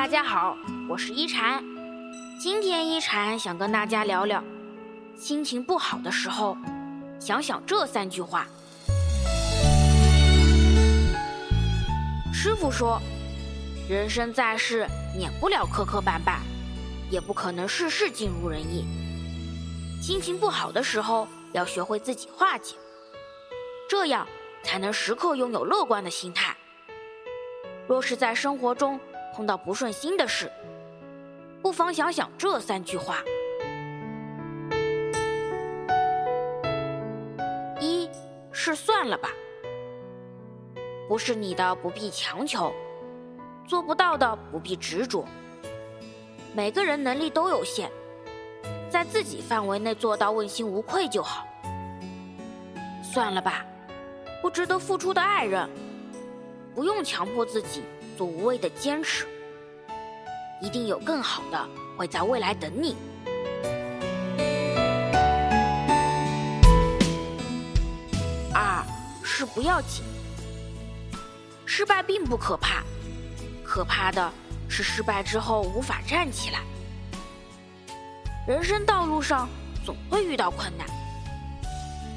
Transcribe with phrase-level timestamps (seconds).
[0.00, 0.56] 大家好，
[0.88, 1.62] 我是一禅。
[2.40, 4.42] 今天一禅想跟大家聊聊，
[5.14, 6.56] 心情不好的时候，
[7.20, 8.46] 想想这三句话。
[12.32, 12.98] 师傅说，
[13.90, 16.38] 人生在世，免不了磕磕绊绊，
[17.10, 18.86] 也不可能事事尽如人意。
[20.00, 22.74] 心情不好的时候，要学会自己化解，
[23.86, 24.26] 这样
[24.62, 26.56] 才能时刻拥有乐观的心态。
[27.86, 28.98] 若是在生活中
[29.34, 30.50] 碰到不顺心的事，
[31.62, 33.22] 不妨想想这三句话：
[37.80, 38.08] 一
[38.52, 39.30] 是算了吧，
[41.08, 42.72] 不是你的不必强求，
[43.66, 45.24] 做不到的不必执着。
[46.54, 47.90] 每个人能力都有限，
[48.90, 51.46] 在自己范围内做到问心无愧就好。
[53.02, 53.64] 算了吧，
[54.42, 55.68] 不值得付出的爱人。
[56.72, 57.82] 不用强迫自己
[58.20, 59.26] 做无谓的坚持，
[60.60, 62.94] 一定有更好的会在未来等你。
[68.52, 68.84] 二
[69.24, 70.04] 是不要紧，
[71.64, 72.84] 失败并不可怕，
[73.64, 74.30] 可怕的
[74.68, 76.60] 是失败之后无法站起来。
[78.46, 79.48] 人生道路上
[79.82, 80.86] 总会遇到困难，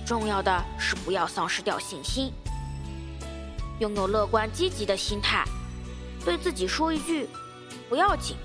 [0.06, 2.34] 重要的是不要丧失掉信心。
[3.80, 5.46] 拥有乐观积极的心态，
[6.24, 7.28] 对自己说一句
[7.90, 8.38] “不要紧”，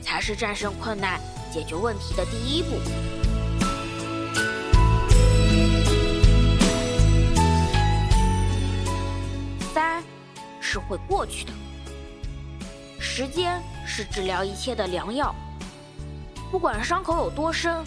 [0.00, 1.20] 才是战胜困难、
[1.52, 2.78] 解决问题的第一步。
[9.74, 10.02] 三，
[10.60, 11.52] 是会过去的。
[12.98, 15.34] 时间是治疗一切的良药，
[16.50, 17.84] 不管伤口有多深，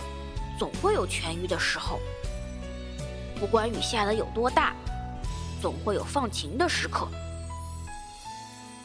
[0.59, 1.99] 总会有痊愈的时候。
[3.39, 4.73] 不管雨下的有多大。
[5.61, 7.07] 总会有放晴的时刻，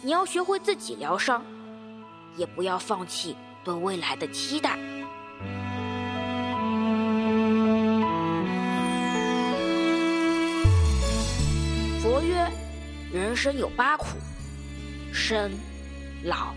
[0.06, 1.44] 你要学会自己疗伤，
[2.36, 4.78] 也不要放弃对未来的期待。
[12.00, 12.48] 佛曰：
[13.12, 14.06] 人生有八苦，
[15.12, 15.50] 生、
[16.22, 16.54] 老、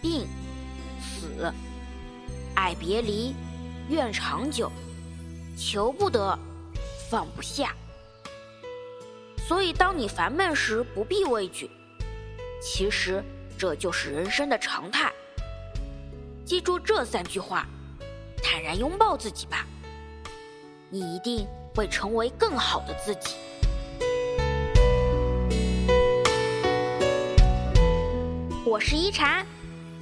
[0.00, 0.28] 病、
[1.00, 1.52] 死、
[2.54, 3.34] 爱别离、
[3.88, 4.70] 怨长久、
[5.58, 6.38] 求不得、
[7.10, 7.74] 放不下。
[9.48, 11.68] 所以，当你烦闷时，不必畏惧。
[12.60, 13.24] 其实，
[13.58, 15.10] 这就是人生的常态。
[16.44, 17.66] 记住这三句话，
[18.42, 19.66] 坦然拥抱自己吧，
[20.90, 23.36] 你一定会成为更好的自己。
[28.66, 29.46] 我是一禅，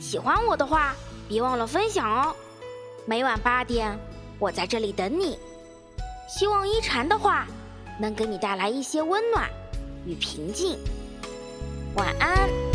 [0.00, 0.94] 喜欢我的话，
[1.28, 2.34] 别忘了分享哦。
[3.06, 3.96] 每晚八点，
[4.38, 5.38] 我在这里等你。
[6.28, 7.46] 希望一禅的话。
[8.00, 9.50] 能给你带来一些温暖
[10.06, 10.78] 与平静。
[11.98, 12.67] 晚安。